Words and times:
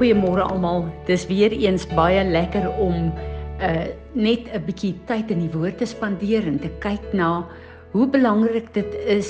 Goeiemôre 0.00 0.40
almal. 0.48 0.86
Dis 1.04 1.26
weer 1.28 1.52
eens 1.52 1.82
baie 1.92 2.22
lekker 2.24 2.70
om 2.80 3.10
uh 3.60 3.88
net 4.16 4.48
'n 4.48 4.62
bietjie 4.64 4.94
tyd 5.04 5.28
in 5.30 5.42
die 5.44 5.52
woord 5.52 5.76
te 5.78 5.84
spandeer 5.86 6.46
en 6.48 6.56
te 6.58 6.70
kyk 6.80 7.12
na 7.12 7.44
hoe 7.92 8.06
belangrik 8.08 8.72
dit 8.72 8.94
is 9.04 9.28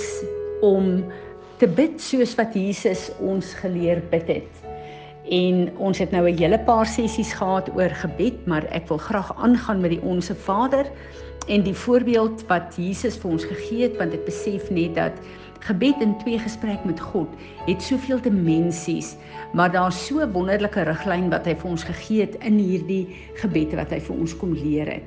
om 0.62 1.02
te 1.58 1.66
bid 1.66 1.98
soos 2.00 2.36
wat 2.38 2.54
Jesus 2.54 3.10
ons 3.18 3.50
geleer 3.54 3.98
bid 4.14 4.28
het. 4.28 4.52
En 5.26 5.74
ons 5.76 5.98
het 5.98 6.14
nou 6.14 6.30
'n 6.30 6.38
hele 6.38 6.58
paar 6.58 6.86
sessies 6.86 7.32
gehad 7.32 7.68
oor 7.74 7.90
gebed, 7.90 8.46
maar 8.46 8.64
ek 8.70 8.88
wil 8.88 8.98
graag 8.98 9.34
aangaan 9.42 9.80
met 9.80 9.90
die 9.90 10.02
Onse 10.02 10.34
Vader 10.34 10.86
en 11.48 11.62
die 11.62 11.74
voorbeeld 11.74 12.46
wat 12.46 12.76
Jesus 12.76 13.18
vir 13.18 13.30
ons 13.30 13.44
gegee 13.44 13.82
het 13.82 13.96
want 13.98 14.14
ek 14.14 14.24
besef 14.24 14.70
net 14.70 14.94
dat 14.94 15.18
gebed 15.60 16.00
in 16.00 16.16
twee 16.22 16.38
gesprek 16.38 16.84
met 16.84 17.00
God 17.00 17.28
het 17.66 17.82
soveel 17.82 18.20
dimensies, 18.24 19.16
maar 19.52 19.72
daar's 19.72 20.06
so 20.06 20.20
'n 20.20 20.32
wonderlike 20.32 20.82
riglyn 20.82 21.30
wat 21.30 21.46
hy 21.46 21.54
vir 21.54 21.70
ons 21.70 21.84
gegee 21.84 22.20
het 22.20 22.36
in 22.44 22.58
hierdie 22.58 23.06
gebed 23.34 23.74
wat 23.74 23.90
hy 23.90 24.00
vir 24.00 24.16
ons 24.16 24.36
kom 24.36 24.52
leer 24.52 24.86
het. 24.86 25.04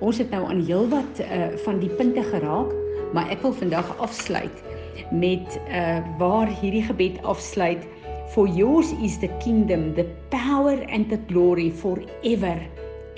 Ons 0.00 0.18
het 0.18 0.30
nou 0.30 0.44
aan 0.44 0.64
heelwat 0.66 1.20
uh, 1.20 1.54
van 1.64 1.78
die 1.78 1.88
punte 1.88 2.22
geraak, 2.22 2.72
maar 3.12 3.30
ek 3.30 3.42
wil 3.42 3.52
vandag 3.52 3.96
afsluit 3.98 4.62
met 5.10 5.60
uh 5.68 5.98
waar 6.18 6.48
hierdie 6.48 6.82
gebed 6.82 7.22
afsluit. 7.22 7.86
For 8.32 8.48
yours 8.48 8.92
is 9.02 9.18
the 9.18 9.28
kingdom 9.44 9.94
the 9.94 10.06
power 10.28 10.78
and 10.88 11.08
the 11.08 11.18
glory 11.28 11.70
forever. 11.70 12.58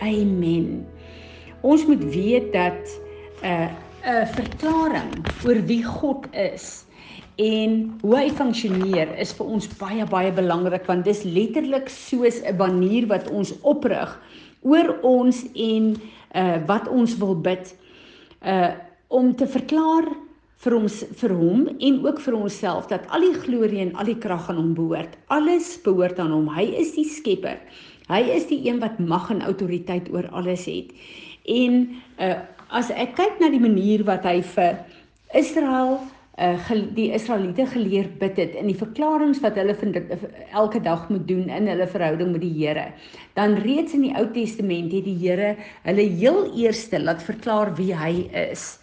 Amen. 0.02 0.86
Ons 1.60 1.86
moet 1.86 2.04
weet 2.04 2.52
dat 2.52 3.00
'n 3.42 3.70
'n 4.04 4.26
verklaring 4.36 5.12
oor 5.46 5.60
wie 5.66 5.82
God 5.84 6.26
is 6.36 6.84
en 7.40 7.94
hoe 8.02 8.16
hy 8.16 8.28
funksioneer 8.30 9.14
is 9.18 9.32
vir 9.34 9.48
ons 9.56 9.68
baie 9.80 10.04
baie 10.06 10.32
belangrik 10.34 10.84
want 10.86 11.06
dis 11.08 11.24
letterlik 11.24 11.88
soos 11.88 12.42
'n 12.44 12.56
banier 12.56 13.08
wat 13.08 13.30
ons 13.30 13.54
oprig 13.62 14.12
oor 14.62 14.98
ons 15.02 15.44
en 15.54 15.96
uh 16.34 16.58
wat 16.68 16.88
ons 16.88 17.16
wil 17.18 17.34
bid 17.34 17.74
uh 18.44 18.72
om 19.08 19.34
te 19.34 19.46
verklaar 19.46 20.06
vir 20.64 20.76
ons 20.76 21.00
vir 21.20 21.32
hom 21.36 21.66
en 21.80 21.98
ook 22.06 22.20
vir 22.20 22.36
onsself 22.36 22.88
dat 22.92 23.08
al 23.08 23.24
die 23.24 23.40
glorie 23.40 23.82
en 23.84 23.94
al 24.00 24.08
die 24.08 24.18
krag 24.18 24.48
aan 24.48 24.56
hom 24.56 24.72
behoort. 24.74 25.12
Alles 25.28 25.74
behoort 25.84 26.18
aan 26.18 26.32
hom. 26.32 26.48
Hy 26.48 26.64
is 26.80 26.94
die 26.96 27.04
skepper. 27.04 27.60
Hy 28.08 28.22
is 28.32 28.48
die 28.48 28.62
een 28.64 28.80
wat 28.80 28.98
mag 28.98 29.30
en 29.30 29.44
autoriteit 29.44 30.08
oor 30.12 30.28
alles 30.32 30.64
het. 30.70 30.92
En 31.44 31.88
uh 32.18 32.40
as 32.70 32.90
ek 32.90 33.16
kyk 33.16 33.40
na 33.40 33.50
die 33.52 33.62
manier 33.62 34.04
wat 34.06 34.24
hy 34.28 34.40
vir 34.54 34.78
Israel 35.34 35.98
uh 36.34 36.70
die 36.96 37.12
Israeliete 37.14 37.62
geleer 37.70 38.08
bid 38.18 38.38
het 38.42 38.54
in 38.58 38.66
die 38.66 38.78
verklaringe 38.78 39.38
wat 39.42 39.54
hulle 39.54 39.74
vind 39.78 39.98
elke 40.50 40.80
dag 40.82 41.06
moet 41.08 41.28
doen 41.28 41.46
in 41.46 41.68
hulle 41.70 41.86
verhouding 41.86 42.32
met 42.32 42.42
die 42.42 42.54
Here. 42.56 42.88
Dan 43.38 43.54
reeds 43.62 43.94
in 43.94 44.02
die 44.02 44.14
Ou 44.18 44.26
Testament 44.34 44.92
het 44.92 45.06
die 45.06 45.14
Here 45.20 45.54
hulle 45.84 46.08
heel 46.18 46.50
eerste 46.58 46.98
laat 46.98 47.22
verklaar 47.22 47.70
wie 47.78 47.94
hy 47.94 48.26
is. 48.50 48.80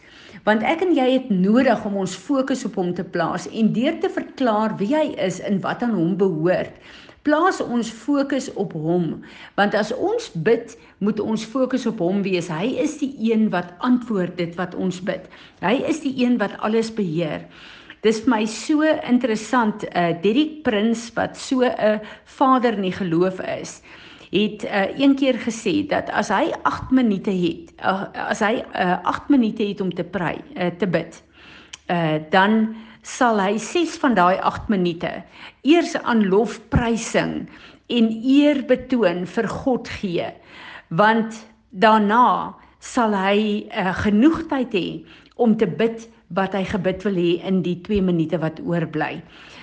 Want 0.47 0.63
ek 0.63 0.85
en 0.85 0.95
jy 0.95 1.09
het 1.11 1.27
nodig 1.29 1.83
om 1.85 1.97
ons 2.05 2.15
fokus 2.15 2.63
op 2.65 2.79
hom 2.79 2.93
te 2.95 3.03
plaas 3.03 3.49
en 3.51 3.73
deur 3.75 3.99
te 3.99 4.09
verklaar 4.09 4.77
wie 4.79 4.93
hy 4.95 5.09
is 5.19 5.41
en 5.43 5.59
wat 5.59 5.83
aan 5.83 5.97
hom 5.97 6.15
behoort, 6.15 6.71
plaas 7.23 7.61
ons 7.61 7.89
fokus 7.91 8.49
op 8.55 8.73
hom 8.73 9.21
want 9.59 9.75
as 9.77 9.91
ons 9.93 10.31
bid 10.47 10.75
moet 10.99 11.19
ons 11.19 11.43
fokus 11.45 11.85
op 11.89 12.01
hom 12.01 12.21
wees. 12.25 12.49
Hy 12.49 12.77
is 12.81 12.97
die 13.01 13.13
een 13.31 13.49
wat 13.53 13.73
antwoord 13.79 14.37
dit 14.37 14.55
wat 14.57 14.75
ons 14.75 15.01
bid. 15.01 15.25
Hy 15.61 15.79
is 15.89 16.01
die 16.05 16.13
een 16.23 16.37
wat 16.41 16.57
alles 16.61 16.91
beheer. 16.93 17.47
Dis 18.01 18.23
vir 18.23 18.33
my 18.33 18.45
so 18.49 18.85
interessant 18.85 19.85
uh 19.93 20.11
Derrick 20.23 20.61
Prins 20.65 21.09
wat 21.17 21.37
so 21.37 21.61
'n 21.61 21.99
vader 22.25 22.73
in 22.73 22.89
die 22.89 22.97
geloof 22.97 23.41
is 23.61 23.81
het 24.31 24.63
uh, 24.63 24.99
een 24.99 25.15
keer 25.15 25.35
gesê 25.43 25.73
dat 25.87 26.09
as 26.09 26.29
hy 26.31 26.53
8 26.63 26.91
minute 26.91 27.31
het 27.31 27.73
uh, 27.83 28.07
as 28.31 28.39
hy 28.39 28.63
8 28.73 29.03
uh, 29.03 29.27
minute 29.27 29.63
het 29.67 29.81
om 29.81 29.91
te 29.93 30.03
pray 30.03 30.37
uh, 30.55 30.69
te 30.79 30.87
bid 30.87 31.19
uh, 31.91 32.15
dan 32.31 32.75
sal 33.01 33.39
hy 33.41 33.57
6 33.57 33.97
van 34.01 34.15
daai 34.17 34.37
8 34.37 34.69
minute 34.69 35.11
eers 35.67 35.95
aan 36.01 36.27
lofprysing 36.29 37.47
en 37.91 38.09
eer 38.23 38.63
betoon 38.69 39.25
vir 39.27 39.47
God 39.47 39.89
gee. 39.99 40.29
Want 40.89 41.41
daarna 41.71 42.55
sal 42.79 43.13
hy 43.15 43.67
uh, 43.69 43.93
genoeg 44.03 44.45
tyd 44.49 44.73
hê 44.77 44.87
om 45.35 45.57
te 45.57 45.67
bid 45.67 46.07
wat 46.35 46.53
hy 46.53 46.63
gebid 46.67 47.03
wil 47.03 47.17
hê 47.19 47.31
in 47.47 47.61
die 47.65 47.77
2 47.85 48.01
minute 48.01 48.37
wat 48.41 48.59
oorbly. 48.63 49.21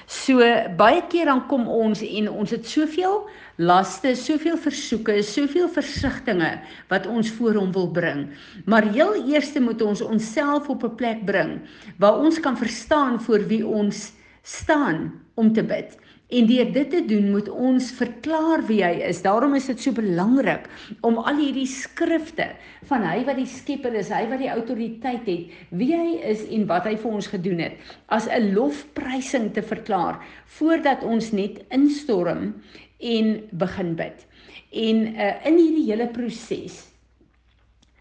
So 0.09 0.41
baie 0.81 1.03
keer 1.13 1.29
dan 1.29 1.43
kom 1.51 1.67
ons 1.69 2.01
en 2.01 2.31
ons 2.33 2.51
het 2.55 2.65
soveel 2.65 3.27
laste, 3.61 4.15
soveel 4.17 4.57
versoeke, 4.57 5.19
soveel 5.23 5.69
versigtings 5.69 6.65
wat 6.89 7.07
ons 7.07 7.29
voor 7.37 7.59
hom 7.61 7.73
wil 7.77 7.91
bring. 7.93 8.29
Maar 8.65 8.89
heel 8.89 9.19
eers 9.29 9.53
moet 9.61 9.83
ons 9.85 10.01
onsself 10.01 10.69
op 10.69 10.85
'n 10.85 10.97
plek 10.97 11.25
bring 11.27 11.61
waar 11.99 12.19
ons 12.19 12.41
kan 12.41 12.57
verstaan 12.57 13.21
voor 13.21 13.45
wie 13.47 13.67
ons 13.67 14.13
staan 14.43 15.13
om 15.35 15.53
te 15.53 15.63
bid. 15.63 15.99
En 16.29 16.45
deur 16.45 16.73
dit 16.73 16.91
te 16.93 17.01
doen 17.09 17.31
moet 17.33 17.47
ons 17.49 17.87
verklaar 17.97 18.61
wie 18.69 18.83
hy 18.85 18.99
is. 19.07 19.23
Daarom 19.25 19.55
is 19.57 19.69
dit 19.71 19.81
so 19.81 19.97
belangrik 19.97 20.67
om 21.01 21.17
al 21.23 21.41
hierdie 21.41 21.69
skrifte 21.69 22.51
van 22.91 23.07
hy 23.09 23.23
wat 23.25 23.39
die 23.41 23.49
skepper 23.49 23.97
is, 23.97 24.11
hy 24.13 24.27
wat 24.29 24.43
die 24.43 24.51
autoriteit 24.53 25.25
het, 25.25 25.55
wie 25.73 25.95
hy 25.97 26.19
is 26.29 26.45
en 26.53 26.67
wat 26.69 26.85
hy 26.85 26.99
vir 27.01 27.17
ons 27.17 27.31
gedoen 27.33 27.65
het, 27.65 27.81
as 28.13 28.29
'n 28.29 28.53
lofprysing 28.53 29.55
te 29.57 29.65
verklaar 29.65 30.21
voordat 30.59 31.03
ons 31.03 31.33
net 31.33 31.65
instorm 31.73 32.53
en 33.01 33.41
begin 33.51 33.95
bid. 33.97 34.27
En 34.69 34.97
uh, 35.17 35.33
in 35.49 35.57
hierdie 35.57 35.89
hele 35.89 36.13
proses 36.13 36.85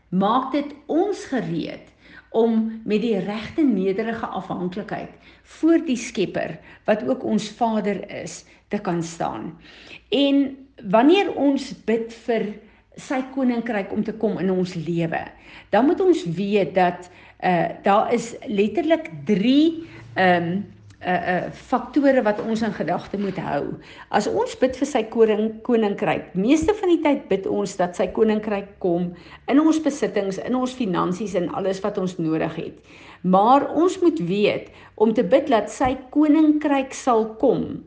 maak 0.09 0.51
dit 0.51 0.75
ons 0.87 1.25
gereed 1.31 1.87
om 2.29 2.81
met 2.85 3.01
die 3.01 3.17
regte 3.19 3.63
nederige 3.63 4.25
afhanklikheid 4.25 5.09
voor 5.43 5.81
die 5.85 5.97
Skepper 5.97 6.57
wat 6.85 7.07
ook 7.07 7.23
ons 7.23 7.49
Vader 7.49 8.01
is 8.21 8.45
te 8.67 8.79
kan 8.79 9.03
staan. 9.03 9.53
En 10.09 10.57
wanneer 10.91 11.33
ons 11.35 11.71
bid 11.85 12.13
vir 12.25 12.49
sy 12.97 13.21
koninkryk 13.33 13.91
om 13.93 14.03
te 14.03 14.13
kom 14.13 14.39
in 14.41 14.51
ons 14.51 14.73
lewe, 14.75 15.21
dan 15.69 15.85
moet 15.85 16.01
ons 16.01 16.25
weet 16.37 16.75
dat 16.75 17.09
uh 17.45 17.69
daar 17.85 18.13
is 18.13 18.33
letterlik 18.49 19.11
3 19.25 19.85
ehm 20.15 20.43
um, 20.43 20.65
uh 21.07 21.15
uh 21.33 21.51
faktore 21.69 22.21
wat 22.25 22.41
ons 22.43 22.61
in 22.67 22.73
gedagte 22.75 23.17
moet 23.17 23.39
hou. 23.39 23.63
As 24.11 24.27
ons 24.27 24.55
bid 24.59 24.75
vir 24.75 24.89
sy 24.89 25.03
koning 25.13 25.49
koninkryk, 25.63 26.33
meeste 26.35 26.75
van 26.75 26.91
die 26.91 27.01
tyd 27.03 27.27
bid 27.31 27.47
ons 27.47 27.77
dat 27.79 27.95
sy 27.95 28.09
koninkryk 28.11 28.73
kom 28.83 29.13
in 29.47 29.61
ons 29.63 29.79
besittings, 29.83 30.41
in 30.43 30.55
ons 30.55 30.75
finansies 30.75 31.35
en 31.39 31.49
alles 31.55 31.79
wat 31.85 31.97
ons 31.97 32.17
nodig 32.19 32.55
het. 32.59 32.97
Maar 33.23 33.69
ons 33.73 33.99
moet 34.03 34.19
weet 34.19 34.67
om 34.95 35.13
te 35.13 35.23
bid 35.23 35.47
dat 35.51 35.71
sy 35.71 35.95
koninkryk 36.11 36.93
sal 36.93 37.25
kom 37.41 37.79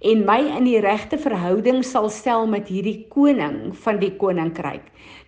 en 0.00 0.24
my 0.26 0.38
in 0.56 0.66
die 0.68 0.80
regte 0.82 1.18
verhouding 1.18 1.82
sal 1.86 2.08
stel 2.12 2.46
met 2.50 2.68
hierdie 2.70 3.06
koning 3.10 3.72
van 3.84 3.98
die 3.98 4.12
koninkryk. 4.20 4.84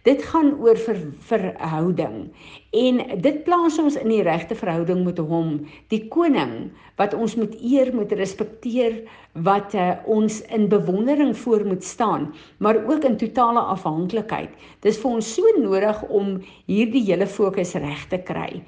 Dit 0.06 0.22
gaan 0.30 0.54
oor 0.62 0.78
ver, 0.80 1.00
verhouding 1.28 2.30
en 2.72 3.00
dit 3.20 3.40
plaas 3.44 3.76
ons 3.82 3.98
in 4.00 4.08
die 4.08 4.22
regte 4.24 4.56
verhouding 4.56 5.02
met 5.04 5.18
hom, 5.18 5.58
die 5.92 6.06
koning 6.12 6.70
wat 7.00 7.16
ons 7.16 7.34
moet 7.36 7.52
eer, 7.60 7.90
moet 7.96 8.12
respekteer, 8.16 9.00
wat 9.46 9.74
uh, 9.74 9.92
ons 10.10 10.40
in 10.54 10.68
bewondering 10.72 11.34
voor 11.36 11.64
moet 11.66 11.84
staan, 11.84 12.30
maar 12.58 12.78
ook 12.88 13.04
in 13.08 13.16
totale 13.20 13.60
afhanklikheid. 13.74 14.52
Dis 14.84 15.00
vir 15.00 15.18
ons 15.18 15.34
so 15.34 15.52
nodig 15.58 16.00
om 16.08 16.38
hierdie 16.70 17.04
hele 17.08 17.28
fokus 17.28 17.74
reg 17.78 18.06
te 18.12 18.20
kry. 18.24 18.62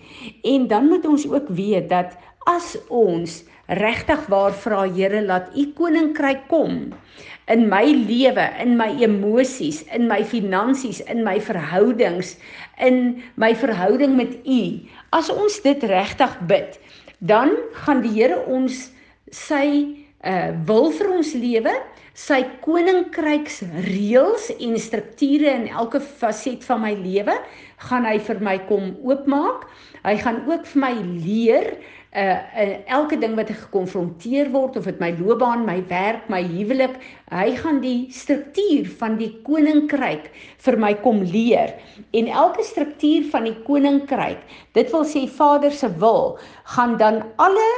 En 0.49 0.69
dan 0.69 0.89
moet 0.93 1.07
ons 1.09 1.27
ook 1.31 1.49
weet 1.53 1.89
dat 1.93 2.17
as 2.51 2.75
ons 2.89 3.43
regtig 3.69 4.27
waar 4.33 4.53
vra 4.53 4.85
Here 4.91 5.23
laat 5.23 5.53
u 5.57 5.69
koninkryk 5.77 6.49
kom 6.49 6.93
in 7.51 7.69
my 7.69 7.85
lewe, 7.85 8.45
in 8.61 8.77
my 8.77 8.91
emosies, 9.03 9.83
in 9.93 10.07
my 10.09 10.23
finansies, 10.25 11.01
in 11.11 11.25
my 11.25 11.41
verhoudings, 11.41 12.37
in 12.79 13.23
my 13.37 13.53
verhouding 13.55 14.17
met 14.17 14.39
U. 14.47 14.63
As 15.13 15.31
ons 15.33 15.59
dit 15.65 15.85
regtig 15.91 16.37
bid, 16.49 16.79
dan 17.19 17.57
gaan 17.85 18.03
die 18.05 18.15
Here 18.15 18.41
ons 18.47 18.89
sy 19.33 19.67
uh 20.23 20.53
wil 20.69 20.93
vir 20.95 21.09
ons 21.11 21.33
lewe, 21.35 21.73
sy 22.15 22.45
koninkryks 22.63 23.63
reëls 23.89 24.53
en 24.55 24.77
strukture 24.79 25.51
in 25.51 25.65
elke 25.73 25.99
faset 25.99 26.63
van 26.69 26.85
my 26.85 26.93
lewe, 26.95 27.35
gaan 27.89 28.07
hy 28.07 28.19
vir 28.23 28.41
my 28.45 28.59
kom 28.69 28.93
oopmaak. 29.03 29.67
Hy 30.03 30.17
gaan 30.23 30.43
ook 30.49 30.67
vir 30.73 30.81
my 30.83 30.95
leer 31.03 31.69
uh, 32.13 32.39
uh 32.63 32.75
elke 32.87 33.17
ding 33.21 33.35
wat 33.39 33.51
ek 33.53 33.61
gekonfronteer 33.67 34.51
word 34.53 34.77
of 34.77 34.89
dit 34.89 35.01
my 35.01 35.13
loopbaan, 35.19 35.65
my 35.67 35.79
werk, 35.91 36.29
my 36.33 36.43
huwelik, 36.45 36.99
hy 37.33 37.55
gaan 37.59 37.81
die 37.85 38.11
struktuur 38.13 38.91
van 39.01 39.17
die 39.21 39.31
koninkryk 39.47 40.29
vir 40.67 40.79
my 40.81 40.93
kom 41.05 41.23
leer. 41.25 41.75
En 42.13 42.29
elke 42.29 42.67
struktuur 42.67 43.31
van 43.33 43.49
die 43.49 43.57
koninkryk, 43.67 44.45
dit 44.77 44.93
wil 44.93 45.09
sê 45.09 45.25
Vader 45.31 45.73
se 45.73 45.91
wil, 46.03 46.37
gaan 46.77 46.99
dan 47.01 47.25
alle 47.41 47.69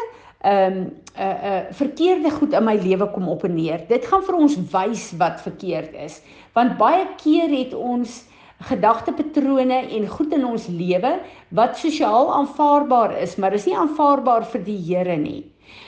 ehm 0.44 0.84
um, 0.84 0.84
uh 1.14 1.24
uh 1.48 1.60
verkeerde 1.78 2.30
goed 2.34 2.52
in 2.58 2.64
my 2.66 2.74
lewe 2.76 3.06
kom 3.14 3.28
op 3.30 3.44
en 3.46 3.54
neer. 3.54 3.84
Dit 3.88 4.04
gaan 4.10 4.22
vir 4.26 4.34
ons 4.34 4.56
wys 4.72 5.12
wat 5.16 5.40
verkeerd 5.40 5.94
is. 5.94 6.18
Want 6.52 6.74
baie 6.76 7.06
keer 7.22 7.48
het 7.54 7.72
ons 7.74 8.24
gedagtepatrone 8.62 9.88
en 9.96 10.08
goed 10.08 10.32
in 10.32 10.44
ons 10.46 10.66
lewe 10.66 11.18
wat 11.48 11.78
sosiaal 11.78 12.32
aanvaarbaar 12.34 13.18
is, 13.20 13.36
maar 13.36 13.52
is 13.52 13.66
nie 13.66 13.76
aanvaarbaar 13.76 14.46
vir 14.52 14.64
die 14.64 14.78
Here 14.78 15.16
nie. 15.16 15.44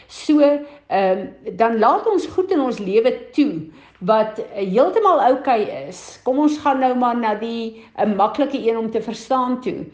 So, 0.09 0.41
ehm 0.41 1.19
um, 1.19 1.57
dan 1.57 1.79
laat 1.79 2.07
ons 2.07 2.27
goed 2.27 2.51
in 2.51 2.61
ons 2.61 2.79
lewe 2.79 3.13
toe 3.35 3.67
wat 3.99 4.39
heeltemal 4.55 5.21
oukei 5.25 5.63
okay 5.63 5.89
is. 5.89 6.21
Kom 6.25 6.39
ons 6.39 6.59
gaan 6.59 6.81
nou 6.81 6.95
maar 6.95 7.17
na 7.17 7.35
die 7.35 7.83
'n 7.99 8.17
maklike 8.17 8.59
een 8.59 8.77
om 8.77 8.91
te 8.91 9.03
verstaan 9.03 9.61
toe. 9.61 9.87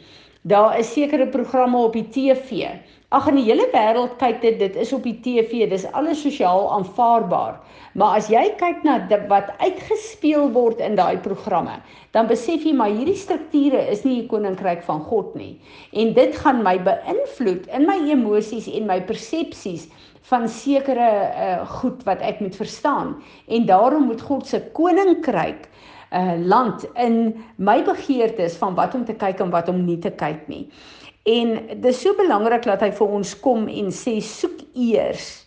Daar 0.42 0.78
is 0.78 0.92
sekere 0.92 1.26
programme 1.30 1.78
op 1.78 1.92
die 1.94 2.08
TV. 2.10 2.66
Ag 3.14 3.28
in 3.30 3.36
die 3.38 3.44
hele 3.46 3.68
wêreld 3.70 4.16
kyk 4.18 4.40
dit 4.42 4.56
dit 4.58 4.78
is 4.82 4.90
op 4.96 5.04
die 5.06 5.14
TV, 5.22 5.68
dis 5.70 5.84
alles 5.94 6.18
sosiaal 6.24 6.64
aanvaarbaar. 6.80 7.60
Maar 7.94 8.16
as 8.18 8.30
jy 8.32 8.42
kyk 8.58 8.82
na 8.82 8.96
dit, 9.06 9.22
wat 9.30 9.52
uitgespeel 9.60 10.48
word 10.56 10.82
in 10.82 10.98
daai 10.98 11.20
programme, 11.22 11.76
dan 12.10 12.26
besef 12.26 12.66
jy 12.66 12.74
maar 12.74 12.90
hierdie 12.90 13.20
strukture 13.20 13.84
is 13.94 14.02
nie 14.02 14.16
die 14.24 14.30
koninkryk 14.32 14.82
van 14.88 15.06
God 15.06 15.30
nie. 15.38 15.52
En 15.94 16.10
dit 16.18 16.34
gaan 16.42 16.64
my 16.66 16.74
beïnvloed 16.90 17.70
in 17.70 17.86
my 17.86 18.00
emosies 18.10 18.66
en 18.66 18.90
my 18.90 18.98
persepsies 19.06 19.86
van 20.32 20.50
sekere 20.50 21.10
uh, 21.30 21.62
goed 21.78 22.02
wat 22.08 22.18
ek 22.18 22.42
moet 22.42 22.58
verstaan. 22.58 23.14
En 23.46 23.70
daarom 23.70 24.10
moet 24.10 24.26
God 24.26 24.50
se 24.50 24.58
koninkryk 24.74 25.70
uh 26.12 26.34
land 26.38 26.84
in 26.94 27.34
my 27.56 27.82
begeertes 27.84 28.56
van 28.60 28.74
wat 28.74 28.94
om 28.94 29.04
te 29.04 29.14
kyk 29.16 29.40
en 29.40 29.50
wat 29.50 29.68
om 29.68 29.84
nie 29.84 29.98
te 29.98 30.10
kyk 30.10 30.48
nie. 30.48 30.66
En 31.24 31.54
dis 31.80 32.00
so 32.02 32.14
belangrik 32.18 32.66
dat 32.66 32.82
hy 32.82 32.90
vir 32.92 33.14
ons 33.18 33.34
kom 33.40 33.68
en 33.70 33.92
sê 33.94 34.18
soek 34.20 34.64
eers 34.74 35.46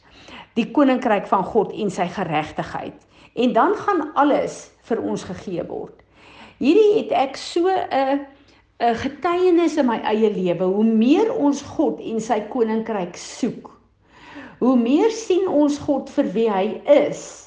die 0.56 0.70
koninkryk 0.72 1.28
van 1.28 1.44
God 1.44 1.74
en 1.76 1.92
sy 1.92 2.08
geregtigheid. 2.08 2.96
En 3.36 3.54
dan 3.54 3.76
gaan 3.76 4.08
alles 4.16 4.70
vir 4.88 5.02
ons 5.04 5.26
gegee 5.28 5.66
word. 5.68 6.00
Hierdie 6.64 7.02
het 7.02 7.12
ek 7.12 7.38
so 7.38 7.68
'n 7.68 8.26
'n 8.80 8.96
getuienis 8.96 9.78
in 9.78 9.86
my 9.86 10.00
eie 10.04 10.30
lewe. 10.32 10.64
Hoe 10.64 10.84
meer 10.84 11.34
ons 11.34 11.62
God 11.62 12.00
en 12.00 12.20
sy 12.20 12.42
koninkryk 12.50 13.16
soek, 13.16 13.72
hoe 14.60 14.78
meer 14.78 15.12
sien 15.12 15.48
ons 15.48 15.78
God 15.78 16.10
vir 16.10 16.32
wie 16.34 16.50
hy 16.50 16.82
is 16.86 17.45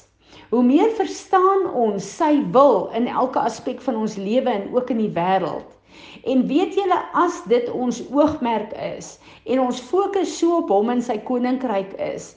Hoe 0.49 0.63
meer 0.65 0.89
verstaan 0.97 1.67
ons 1.77 2.05
sy 2.17 2.39
wil 2.53 2.87
in 2.97 3.05
elke 3.07 3.37
aspek 3.37 3.83
van 3.85 3.99
ons 4.01 4.15
lewe 4.17 4.49
en 4.49 4.71
ook 4.73 4.89
in 4.89 5.03
die 5.03 5.11
wêreld. 5.13 5.67
En 6.25 6.41
weet 6.49 6.73
julle 6.73 6.97
as 7.13 7.37
dit 7.51 7.67
ons 7.69 7.99
oogmerk 8.09 8.73
is 8.81 9.11
en 9.45 9.61
ons 9.61 9.81
fokus 9.91 10.31
so 10.39 10.63
op 10.63 10.73
hom 10.73 10.89
en 10.89 11.03
sy 11.05 11.19
koninkryk 11.27 11.93
is, 12.01 12.31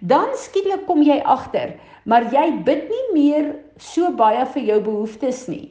dan 0.00 0.32
skielik 0.40 0.86
kom 0.88 1.02
jy 1.04 1.18
agter, 1.28 1.74
maar 2.08 2.30
jy 2.32 2.46
bid 2.64 2.88
nie 2.88 3.04
meer 3.12 3.50
so 3.76 4.08
baie 4.16 4.46
vir 4.54 4.64
jou 4.70 4.80
behoeftes 4.88 5.44
nie. 5.52 5.68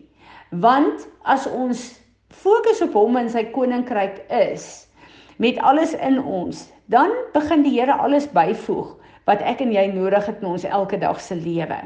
Want 0.53 1.07
as 1.25 1.49
ons 1.49 1.87
fokus 2.29 2.83
op 2.85 2.93
hom 2.99 3.17
en 3.17 3.33
sy 3.33 3.47
koninkryk 3.57 4.21
is 4.29 4.85
met 5.41 5.57
alles 5.65 5.97
in 5.97 6.21
ons, 6.21 6.67
dan 6.93 7.09
begin 7.33 7.65
die 7.65 7.73
Here 7.73 7.97
alles 7.97 8.29
byvoeg 8.33 8.93
wat 9.27 9.43
ek 9.43 9.61
en 9.63 9.73
jy 9.75 9.85
nodig 9.91 10.25
het 10.29 10.39
in 10.41 10.51
ons 10.53 10.65
elke 10.67 10.99
dag 10.99 11.19
se 11.21 11.35
lewe. 11.35 11.79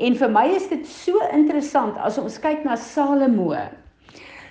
En 0.00 0.16
vir 0.16 0.30
my 0.32 0.46
is 0.56 0.68
dit 0.70 0.86
so 0.88 1.20
interessant 1.36 1.98
as 2.00 2.18
ons 2.20 2.38
kyk 2.40 2.64
na 2.64 2.78
Salomo. 2.80 3.52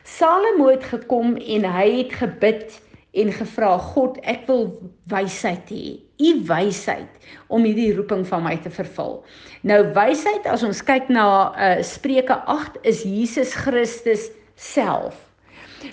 Salomo 0.07 0.69
het 0.69 0.85
gekom 0.87 1.35
en 1.37 1.65
hy 1.67 1.87
het 2.03 2.13
gebid 2.21 2.77
en 3.17 3.31
gevra 3.33 3.73
God, 3.81 4.19
ek 4.29 4.45
wil 4.49 4.67
wysheid 5.09 5.71
hê. 5.73 5.97
U 6.21 6.29
wysheid 6.49 7.29
om 7.53 7.65
hierdie 7.65 7.91
roeping 7.97 8.23
van 8.29 8.45
my 8.45 8.55
te 8.61 8.69
vervul. 8.73 9.19
Nou 9.65 9.79
wysheid 9.97 10.45
as 10.49 10.65
ons 10.65 10.83
kyk 10.85 11.09
na 11.13 11.27
uh, 11.49 11.77
Spreuke 11.85 12.37
8 12.45 12.77
is 12.89 13.01
Jesus 13.05 13.55
Christus 13.57 14.29
self. 14.55 15.17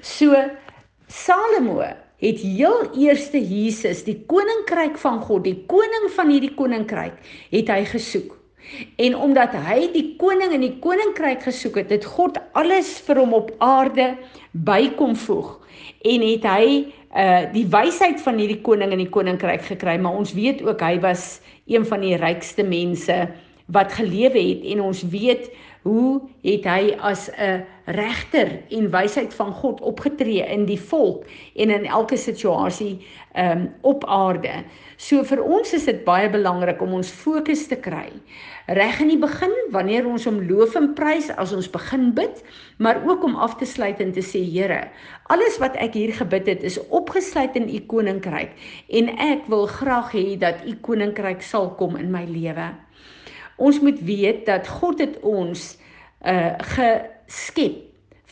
So 0.05 0.37
Salomo 1.09 1.85
het 2.25 2.41
heel 2.41 2.89
eerste 2.97 3.41
Jesus, 3.41 4.05
die 4.07 4.17
koninkryk 4.31 4.97
van 5.01 5.21
God, 5.27 5.45
die 5.45 5.59
koning 5.69 6.09
van 6.17 6.33
hierdie 6.33 6.55
koninkryk, 6.57 7.19
het 7.53 7.69
hy 7.73 7.83
gesoek. 7.91 8.33
En 8.97 9.17
omdat 9.21 9.53
hy 9.67 9.91
die 9.93 10.07
koning 10.21 10.55
in 10.57 10.65
die 10.65 10.77
koninkryk 10.81 11.45
gesoek 11.45 11.83
het, 11.83 11.93
het 11.93 12.07
God 12.09 12.41
alles 12.57 12.97
vir 13.05 13.21
hom 13.21 13.35
op 13.37 13.53
aarde 13.65 14.15
bykom 14.53 15.13
voeg 15.27 15.59
en 16.05 16.25
het 16.25 16.47
hy 16.49 16.69
uh 17.15 17.45
die 17.53 17.67
wysheid 17.71 18.19
van 18.25 18.41
hierdie 18.41 18.63
koning 18.67 18.91
in 18.91 19.05
die 19.05 19.13
koninkryk 19.13 19.63
gekry, 19.69 19.99
maar 20.03 20.17
ons 20.19 20.33
weet 20.35 20.65
ook 20.67 20.81
hy 20.83 20.97
was 21.05 21.39
een 21.71 21.85
van 21.87 22.03
die 22.03 22.17
rykste 22.19 22.65
mense 22.67 23.19
wat 23.71 23.93
gelewe 23.95 24.41
het 24.41 24.65
en 24.73 24.83
ons 24.83 25.05
weet 25.13 25.47
hoe 25.85 26.25
het 26.43 26.67
hy 26.67 26.97
as 26.99 27.29
'n 27.37 27.63
regter 27.85 28.63
en 28.71 28.91
wysheid 28.91 29.35
van 29.35 29.53
God 29.53 29.81
opgetree 29.81 30.45
in 30.49 30.65
die 30.67 30.81
volk 30.81 31.27
en 31.55 31.71
in 31.71 31.85
elke 31.85 32.17
situasie 32.17 33.07
um, 33.37 33.69
op 33.83 34.07
aarde. 34.09 34.63
So 34.97 35.25
vir 35.25 35.43
ons 35.45 35.75
is 35.77 35.85
dit 35.91 36.05
baie 36.05 36.31
belangrik 36.31 36.81
om 36.83 36.97
ons 37.01 37.13
fokus 37.13 37.67
te 37.69 37.77
kry 37.77 38.09
reg 38.67 39.01
in 39.01 39.11
die 39.13 39.21
begin 39.21 39.53
wanneer 39.75 40.07
ons 40.09 40.25
hom 40.25 40.39
loof 40.49 40.77
en 40.79 40.93
prys 40.97 41.29
as 41.37 41.53
ons 41.53 41.69
begin 41.69 42.13
bid, 42.17 42.41
maar 42.81 43.03
ook 43.05 43.25
om 43.25 43.37
af 43.37 43.59
te 43.61 43.69
sluit 43.69 44.01
en 44.01 44.13
te 44.13 44.25
sê 44.25 44.41
Here, 44.45 44.89
alles 45.33 45.59
wat 45.61 45.77
ek 45.83 45.97
hier 45.99 46.15
gebid 46.17 46.49
het 46.49 46.65
is 46.65 46.79
opgesluit 46.89 47.57
in 47.61 47.69
u 47.69 47.81
koninkryk 47.91 48.55
en 48.89 49.11
ek 49.21 49.49
wil 49.53 49.67
graag 49.69 50.13
hê 50.17 50.25
dat 50.41 50.65
u 50.65 50.75
koninkryk 50.81 51.43
sal 51.43 51.75
kom 51.77 51.99
in 52.01 52.13
my 52.13 52.25
lewe. 52.29 52.73
Ons 53.61 53.81
moet 53.85 54.01
weet 54.03 54.47
dat 54.49 54.69
God 54.81 55.03
het 55.03 55.21
ons 55.23 55.75
uh 56.25 56.57
geskep 57.29 57.81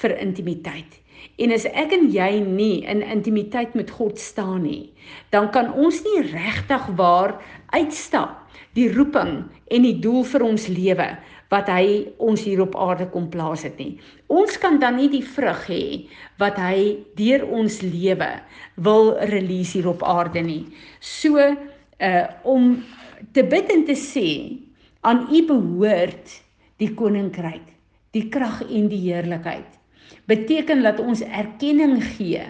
vir 0.03 0.19
intimiteit. 0.19 0.99
En 1.39 1.53
as 1.55 1.65
ek 1.71 1.93
en 1.95 2.09
jy 2.11 2.31
nie 2.43 2.83
in 2.91 3.03
intimiteit 3.03 3.77
met 3.79 3.91
God 3.95 4.19
staan 4.19 4.65
nie, 4.67 4.91
dan 5.31 5.51
kan 5.55 5.71
ons 5.73 6.03
nie 6.03 6.25
regtig 6.33 6.89
waar 6.99 7.37
uitstap 7.75 8.41
die 8.77 8.89
roeping 8.93 9.45
en 9.71 9.87
die 9.87 9.99
doel 10.03 10.25
vir 10.29 10.45
ons 10.47 10.67
lewe 10.73 11.09
wat 11.53 11.69
hy 11.69 12.09
ons 12.23 12.41
hier 12.47 12.63
op 12.65 12.77
aarde 12.81 13.07
kom 13.13 13.29
plaas 13.33 13.65
het 13.67 13.77
nie. 13.81 13.99
Ons 14.33 14.57
kan 14.61 14.79
dan 14.81 14.97
nie 14.97 15.11
die 15.13 15.25
vrug 15.25 15.67
hê 15.69 15.85
wat 16.41 16.57
hy 16.61 17.05
deur 17.19 17.45
ons 17.53 17.83
lewe 17.85 18.31
wil 18.87 19.13
release 19.33 19.77
hier 19.77 19.91
op 19.93 20.05
aarde 20.09 20.43
nie. 20.45 20.65
So 21.01 21.37
uh 21.39 22.25
om 22.49 22.81
te 23.37 23.45
bid 23.47 23.69
en 23.71 23.85
te 23.87 23.95
sê 23.99 24.29
aan 25.07 25.29
U 25.31 25.43
behoort 25.47 26.33
die 26.83 26.91
koninkryk, 26.99 27.69
die 28.17 28.29
krag 28.33 28.63
en 28.69 28.89
die 28.93 29.01
heerlikheid. 29.07 29.69
Beteken 30.29 30.83
dat 30.85 31.01
ons 31.01 31.25
erkenning 31.25 32.01
gee 32.17 32.45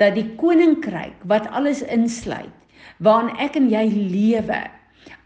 dat 0.00 0.16
die 0.16 0.26
koninkryk 0.40 1.20
wat 1.30 1.46
alles 1.54 1.84
insluit, 1.86 2.54
waarin 2.98 3.34
ek 3.42 3.58
en 3.60 3.68
jy 3.70 3.84
lewe, 3.92 4.62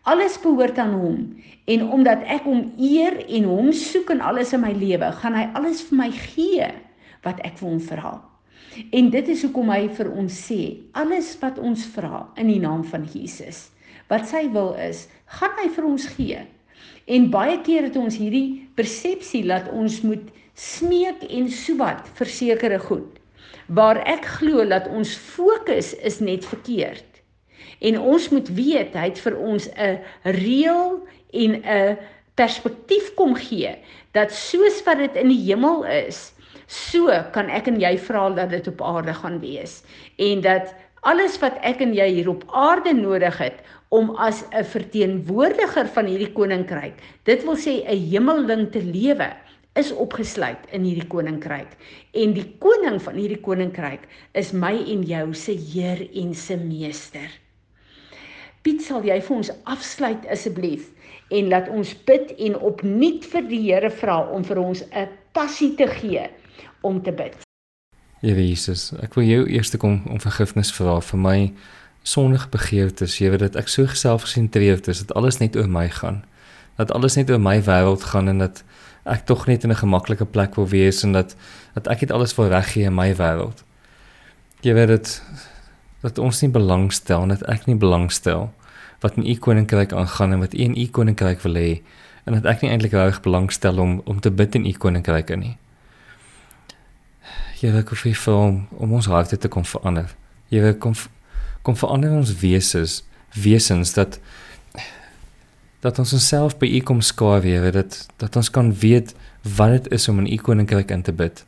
alles 0.08 0.37
behoort 0.40 0.78
aan 0.80 0.94
hom 0.97 1.20
en 1.68 1.85
omdat 1.92 2.25
ek 2.28 2.47
hom 2.49 2.66
eer 2.80 3.16
en 3.28 3.49
hom 3.49 3.70
soek 3.76 4.12
in 4.14 4.23
alles 4.25 4.54
in 4.56 4.62
my 4.64 4.73
lewe, 4.76 5.11
gaan 5.20 5.37
hy 5.37 5.47
alles 5.58 5.82
vir 5.88 6.00
my 6.00 6.11
gee 6.12 6.68
wat 7.25 7.40
ek 7.44 7.58
vir 7.61 7.68
hom 7.68 7.80
vra. 7.82 8.12
En 8.94 9.11
dit 9.11 9.32
is 9.32 9.42
hoekom 9.44 9.73
hy 9.73 9.88
vir 9.97 10.11
ons 10.12 10.38
sê, 10.49 10.61
alles 10.97 11.32
wat 11.42 11.58
ons 11.61 11.82
vra 11.97 12.26
in 12.40 12.50
die 12.52 12.61
naam 12.62 12.85
van 12.87 13.04
Jesus, 13.11 13.68
wat 14.08 14.28
sy 14.30 14.47
wil 14.54 14.75
is, 14.80 15.06
gaan 15.38 15.56
hy 15.61 15.68
vir 15.75 15.88
ons 15.88 16.06
gee. 16.14 16.44
En 17.06 17.30
baie 17.30 17.61
keer 17.64 17.88
het 17.88 17.97
ons 17.97 18.16
hierdie 18.20 18.68
persepsie 18.75 19.44
dat 19.49 19.70
ons 19.73 20.00
moet 20.04 20.26
smeek 20.58 21.23
en 21.30 21.49
sobat 21.50 22.08
vir 22.18 22.26
sekere 22.26 22.78
goed. 22.78 23.18
Waar 23.66 24.00
ek 24.08 24.26
glo 24.38 24.64
dat 24.68 24.88
ons 24.88 25.14
fokus 25.16 25.94
is 25.94 26.20
net 26.20 26.44
verkeerd. 26.44 27.04
En 27.80 27.99
ons 28.00 28.28
moet 28.35 28.49
weet 28.49 28.94
hy 28.97 29.06
het 29.11 29.20
vir 29.23 29.37
ons 29.37 29.68
'n 29.68 29.99
reël 30.25 31.00
en 31.32 31.52
'n 31.62 31.99
perspektief 32.35 33.14
kom 33.14 33.35
gee 33.35 33.76
dat 34.12 34.32
soos 34.32 34.82
wat 34.87 34.99
dit 34.99 35.14
in 35.16 35.28
die 35.28 35.42
hemel 35.50 35.85
is, 35.85 36.32
so 36.66 37.08
kan 37.32 37.49
ek 37.49 37.68
en 37.70 37.80
jy 37.80 37.97
vra 37.99 38.28
dat 38.37 38.50
dit 38.50 38.68
op 38.68 38.82
aarde 38.82 39.14
gaan 39.14 39.40
wees 39.40 39.82
en 40.16 40.40
dat 40.44 40.75
alles 41.00 41.38
wat 41.40 41.56
ek 41.62 41.80
en 41.80 41.94
jy 41.97 42.08
hier 42.18 42.28
op 42.28 42.44
aarde 42.52 42.92
nodig 42.92 43.38
het 43.38 43.62
om 43.88 44.11
as 44.16 44.45
'n 44.52 44.64
verteenwoordiger 44.64 45.87
van 45.87 46.07
hierdie 46.07 46.33
koninkryk, 46.33 46.95
dit 47.25 47.45
wil 47.45 47.57
sê 47.57 47.85
'n 47.85 48.11
hemelding 48.11 48.71
te 48.71 48.83
lewe, 48.83 49.33
is 49.78 49.92
opgesluit 49.92 50.59
in 50.75 50.83
hierdie 50.83 51.07
koninkryk. 51.07 51.76
En 52.12 52.33
die 52.33 52.47
koning 52.59 53.02
van 53.02 53.14
hierdie 53.14 53.40
koninkryk 53.40 54.09
is 54.33 54.52
my 54.52 54.75
en 54.75 55.02
jou 55.02 55.35
se 55.35 55.52
Heer 55.52 56.02
en 56.14 56.35
se 56.35 56.57
meester. 56.57 57.30
Piet, 58.62 58.83
sal 58.83 59.04
jy 59.07 59.21
vir 59.23 59.37
ons 59.37 59.52
afsluit 59.64 60.26
asseblief 60.26 60.90
en 61.30 61.49
laat 61.49 61.68
ons 61.68 61.92
bid 62.09 62.33
en 62.49 62.57
opnuut 62.59 63.25
vir 63.25 63.45
die 63.49 63.61
Here 63.68 63.90
vra 63.90 64.18
om 64.35 64.45
vir 64.45 64.59
ons 64.59 64.83
'n 64.92 65.09
passie 65.33 65.75
te 65.76 65.87
gee 65.87 66.28
om 66.83 67.02
te 67.02 67.12
bid. 67.12 67.37
Here 68.21 68.42
Jesus, 68.42 68.92
ek 69.02 69.14
wil 69.14 69.25
jou 69.25 69.47
eers 69.47 69.76
kom 69.76 70.02
om 70.11 70.18
vergifnis 70.21 70.73
vra 70.73 71.00
vir 71.00 71.18
my 71.18 71.54
sondige 72.09 72.49
begeertes, 72.49 73.19
Here, 73.19 73.37
dat 73.37 73.57
ek 73.61 73.69
so 73.69 73.87
selfgesentreerd 73.87 74.88
is 74.88 75.05
dat 75.05 75.15
alles 75.19 75.41
net 75.43 75.57
oor 75.57 75.69
my 75.69 75.88
gaan. 75.93 76.23
Dat 76.81 76.93
alles 76.97 77.19
net 77.19 77.31
oor 77.31 77.41
my 77.43 77.59
wêreld 77.67 78.07
gaan 78.12 78.31
en 78.33 78.45
dat 78.45 78.62
ek 79.09 79.27
tog 79.29 79.47
net 79.47 79.65
in 79.65 79.73
'n 79.73 79.83
gemaklike 79.83 80.25
plek 80.25 80.55
wil 80.57 80.69
wees 80.69 81.03
en 81.03 81.12
dat 81.12 81.37
dat 81.75 81.88
ek 81.88 82.00
dit 82.00 82.11
alles 82.11 82.35
wil 82.37 82.49
reggee 82.49 82.85
in 82.85 82.95
my 82.95 83.15
wêreld. 83.17 83.65
Here, 84.62 84.87
dit 84.87 85.23
dat 86.00 86.19
ons 86.19 86.41
nie 86.41 86.50
belangstel 86.50 87.23
en 87.23 87.29
dat 87.29 87.43
ek 87.43 87.67
nie 87.67 87.77
belangstel 87.77 88.53
wat 89.00 89.17
in 89.17 89.27
u 89.27 89.35
koninkryk 89.35 89.93
aangaan 89.93 90.33
en 90.33 90.38
wat 90.38 90.55
u 90.55 90.59
in 90.59 90.77
u 90.77 90.87
koninkryk 90.87 91.41
wil 91.41 91.55
hê 91.55 91.83
en 92.25 92.33
dat 92.33 92.45
ek 92.45 92.62
nie 92.62 92.71
eintlik 92.71 92.93
reg 92.93 93.21
belangstel 93.21 93.79
om 93.79 94.00
om 94.05 94.21
te 94.21 94.31
bid 94.31 94.55
in 94.55 94.67
u 94.67 94.73
koninkryk 94.73 95.37
nie. 95.37 95.57
Here, 97.61 97.79
ek 97.79 97.88
hoef 97.88 98.07
vir 98.25 98.35
om, 98.35 98.67
om 98.79 98.93
ons 98.93 99.07
harte 99.07 99.37
te 99.37 99.49
kom 99.49 99.65
verander. 99.65 100.15
Here, 100.50 100.75
kom 100.75 100.95
kom 101.69 101.77
verander 101.77 102.15
ons 102.17 102.33
wesens, 102.41 103.03
wesens 103.37 103.93
dat 103.93 104.17
dat 105.85 105.99
ons 106.01 106.15
onsself 106.17 106.57
by 106.59 106.67
u 106.67 106.79
kom 106.83 107.03
skaar 107.05 107.43
weer, 107.45 107.69
dat 107.73 108.07
dat 108.17 108.37
ons 108.41 108.49
kan 108.51 108.73
weet 108.81 109.13
wat 109.57 109.75
dit 109.77 109.91
is 109.99 110.09
om 110.09 110.19
in 110.25 110.31
u 110.33 110.39
koninkryk 110.43 110.91
in 110.91 111.05
te 111.05 111.13
bid. 111.13 111.45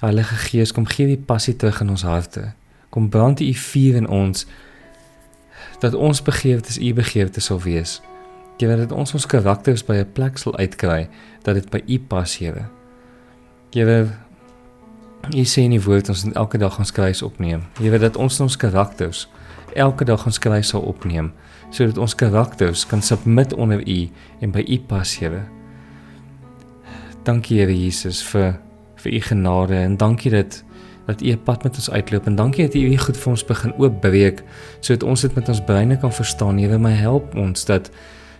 Heilige 0.00 0.38
Gees, 0.46 0.72
kom 0.72 0.88
gee 0.88 1.06
die 1.06 1.20
passie 1.20 1.54
terug 1.56 1.82
in 1.84 1.92
ons 1.92 2.02
harte. 2.02 2.48
Kom 2.90 3.10
brand 3.12 3.42
u 3.44 3.52
vuur 3.54 4.00
in 4.00 4.08
ons 4.08 4.46
dat 5.84 5.94
ons 5.94 6.22
begeertes 6.24 6.80
u 6.80 6.94
begeertes 6.96 7.52
sal 7.52 7.60
wees. 7.60 8.00
Here 8.58 8.76
dat 8.80 8.92
ons 8.92 9.12
ons 9.14 9.28
karakters 9.28 9.84
by 9.84 10.00
'n 10.00 10.12
plek 10.16 10.38
sal 10.38 10.56
uitkry 10.56 11.08
dat 11.44 11.54
dit 11.54 11.70
by 11.70 11.82
u 11.86 11.98
pas, 11.98 12.38
Here. 12.38 12.68
Here 13.72 14.16
U 15.28 15.44
sê 15.44 15.62
in 15.62 15.74
die 15.76 15.82
woord 15.82 16.08
ons 16.08 16.24
moet 16.24 16.36
elke 16.40 16.58
dag 16.58 16.78
ons 16.78 16.92
kruis 16.92 17.22
opneem. 17.22 17.62
Here 17.78 17.98
dat 17.98 18.16
ons 18.16 18.40
ons 18.40 18.56
karakters 18.56 19.28
elke 19.78 20.04
dag 20.04 20.24
ons 20.26 20.38
kruis 20.42 20.72
sal 20.72 20.82
opneem 20.82 21.30
sodat 21.70 22.00
ons 22.02 22.16
karakters 22.18 22.82
kan 22.90 23.02
submit 23.02 23.52
onder 23.54 23.78
u 23.86 24.00
en 24.42 24.50
by 24.50 24.64
u 24.66 24.78
pas, 24.90 25.12
Here. 25.18 25.44
Dankie 27.22 27.60
Here 27.60 27.76
Jesus 27.76 28.24
vir 28.32 28.58
vir 29.00 29.12
u 29.12 29.20
genade 29.20 29.76
en 29.78 29.96
dankie 29.96 30.30
dat 30.30 30.64
dat 31.06 31.22
u 31.22 31.30
'n 31.32 31.42
pad 31.44 31.62
met 31.62 31.74
ons 31.74 31.90
uitloop 31.90 32.26
en 32.26 32.36
dankie 32.36 32.66
dat 32.66 32.74
u 32.74 32.78
u 32.78 32.96
goed 32.96 33.16
vir 33.16 33.30
ons 33.30 33.44
begin 33.44 33.72
oopbreek 33.78 34.42
sodat 34.80 35.02
ons 35.02 35.20
dit 35.20 35.34
met 35.34 35.48
ons 35.48 35.64
breine 35.64 35.96
kan 35.96 36.12
verstaan. 36.12 36.58
Here, 36.58 36.78
my 36.78 36.92
help 36.92 37.34
ons 37.34 37.64
dat 37.64 37.90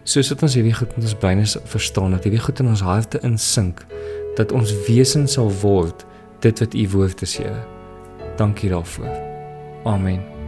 soos 0.04 0.28
wat 0.28 0.42
ons 0.42 0.54
hierdie 0.54 0.74
goed 0.74 0.96
met 0.96 1.04
ons 1.04 1.14
breine 1.14 1.46
verstaan, 1.64 2.10
dat 2.10 2.24
hierdie 2.24 2.40
goed 2.40 2.60
in 2.60 2.66
ons 2.66 2.80
harte 2.80 3.18
insink, 3.22 3.86
dat 4.36 4.52
ons 4.52 4.74
wesen 4.86 5.28
sal 5.28 5.52
word 5.62 6.06
dit 6.42 6.58
wat 6.58 6.74
u 6.74 6.88
woord 6.88 7.22
is, 7.22 7.36
Here. 7.36 7.64
Dankie 8.36 8.70
daarvoor. 8.70 9.10
Amen. 9.84 10.39